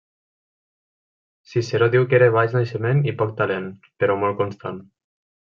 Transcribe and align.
Ciceró 1.51 1.89
diu 1.95 2.09
que 2.13 2.17
era 2.21 2.31
baix 2.37 2.57
naixement 2.59 3.05
i 3.13 3.15
poc 3.21 3.37
talent, 3.43 3.71
però 4.03 4.21
molt 4.25 4.41
constant. 4.45 4.85